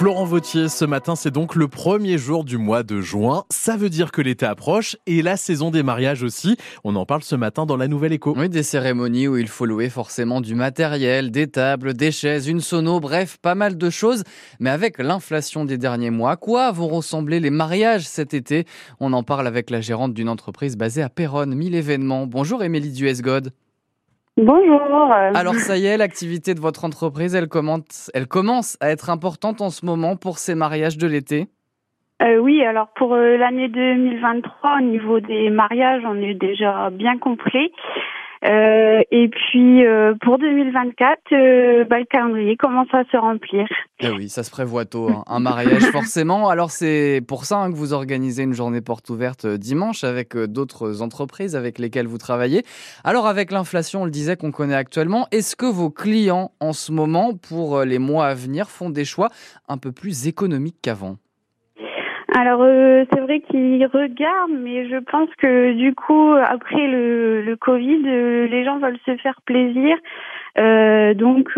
[0.00, 3.44] Florent Vautier, ce matin, c'est donc le premier jour du mois de juin.
[3.50, 6.56] Ça veut dire que l'été approche et la saison des mariages aussi.
[6.84, 8.34] On en parle ce matin dans la Nouvelle Écho.
[8.34, 12.62] Oui, des cérémonies où il faut louer forcément du matériel, des tables, des chaises, une
[12.62, 14.22] sono, bref, pas mal de choses.
[14.58, 18.64] Mais avec l'inflation des derniers mois, quoi vont ressembler les mariages cet été?
[19.00, 22.26] On en parle avec la gérante d'une entreprise basée à Péronne, 1000 événements.
[22.26, 23.52] Bonjour Émilie Duesgod.
[24.36, 24.80] Bonjour.
[25.12, 29.60] Alors ça y est, l'activité de votre entreprise, elle commence, elle commence à être importante
[29.60, 31.48] en ce moment pour ces mariages de l'été
[32.22, 37.16] euh, oui, alors pour euh, l'année 2023, au niveau des mariages, on est déjà bien
[37.16, 37.72] complet.
[38.44, 43.66] Euh, et puis euh, pour 2024, euh, bah, le calendrier commence à se remplir.
[44.00, 45.24] Eh oui, ça se prévoit tôt, hein.
[45.26, 46.48] un mariage forcément.
[46.48, 51.02] Alors c'est pour ça hein, que vous organisez une journée porte ouverte dimanche avec d'autres
[51.02, 52.64] entreprises avec lesquelles vous travaillez.
[53.04, 56.92] Alors avec l'inflation, on le disait qu'on connaît actuellement, est-ce que vos clients en ce
[56.92, 59.28] moment, pour les mois à venir, font des choix
[59.68, 61.16] un peu plus économiques qu'avant?
[62.40, 68.02] Alors euh, c'est vrai qu'ils regardent, mais je pense que du coup après le, Covid,
[68.06, 69.94] euh, les gens veulent se faire plaisir,
[70.58, 71.50] euh, donc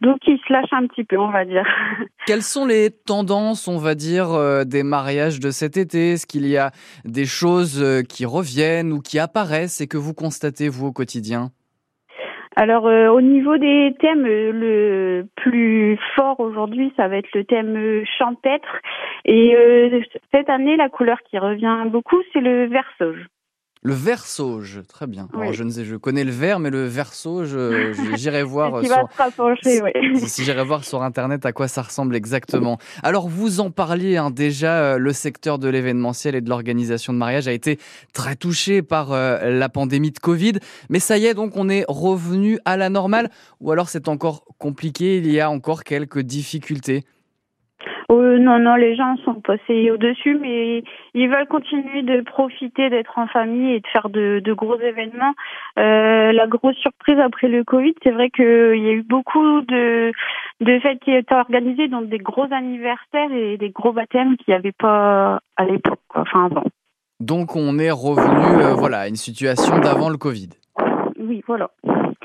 [0.00, 1.64] donc ils se lâchent un petit peu, on va dire.
[2.28, 4.28] Quelles sont les tendances, on va dire,
[4.64, 6.12] des mariages de cet été?
[6.12, 6.70] Est-ce qu'il y a
[7.04, 11.50] des choses qui reviennent ou qui apparaissent et que vous constatez vous au quotidien?
[12.58, 17.44] Alors euh, au niveau des thèmes, euh, le plus fort aujourd'hui, ça va être le
[17.44, 18.80] thème euh, champêtre.
[19.24, 20.00] Et euh,
[20.34, 22.90] cette année, la couleur qui revient beaucoup, c'est le vert.
[23.82, 25.28] Le vert sauge, très bien.
[25.32, 28.42] Alors, je ne sais, je connais le vert, mais le vert sauge, euh, je- j'irai
[28.42, 29.08] voir euh, sur,
[29.84, 30.20] oui.
[30.28, 32.78] si j'irai voir sur internet à quoi ça ressemble exactement.
[33.04, 37.18] Alors vous en parliez hein, déjà, euh, le secteur de l'événementiel et de l'organisation de
[37.18, 37.78] mariage a été
[38.12, 40.54] très touché par euh, la pandémie de Covid,
[40.90, 44.44] mais ça y est donc on est revenu à la normale ou alors c'est encore
[44.58, 47.04] compliqué, il y a encore quelques difficultés?
[48.10, 53.18] Euh, non, non, les gens sont passés au-dessus, mais ils veulent continuer de profiter d'être
[53.18, 55.34] en famille et de faire de, de gros événements.
[55.78, 60.10] Euh, la grosse surprise après le Covid, c'est vrai qu'il y a eu beaucoup de,
[60.60, 64.58] de fêtes qui étaient organisées, donc des gros anniversaires et des gros baptêmes qu'il n'y
[64.58, 66.64] avait pas à l'époque, enfin avant.
[67.20, 70.48] Donc on est revenu euh, voilà, à une situation d'avant le Covid.
[71.18, 71.68] Oui, voilà.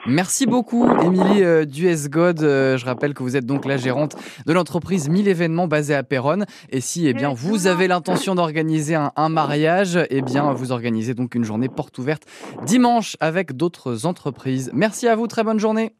[0.05, 2.41] Merci beaucoup, Émilie euh, Duesgod.
[2.43, 4.15] Euh, je rappelle que vous êtes donc la gérante
[4.45, 6.45] de l'entreprise 1000 événements basée à Péronne.
[6.69, 11.13] Et si eh bien, vous avez l'intention d'organiser un, un mariage, eh bien, vous organisez
[11.13, 12.23] donc une journée porte ouverte
[12.65, 14.69] dimanche avec d'autres entreprises.
[14.73, 15.93] Merci à vous, très bonne journée.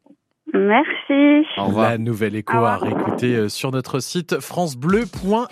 [0.54, 1.48] Merci.
[1.58, 1.92] Au revoir.
[1.92, 5.34] La Nouvelle Écho à réécouter euh, sur notre site francebleu.fr.